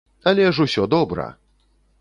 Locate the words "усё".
0.67-0.87